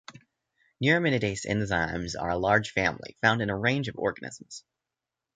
Neuraminidase 0.83 1.45
enzymes 1.45 2.19
are 2.19 2.31
a 2.31 2.35
large 2.39 2.71
family, 2.71 3.15
found 3.21 3.39
in 3.39 3.51
a 3.51 3.55
range 3.55 3.87
of 3.87 3.95
organisms. 3.99 4.63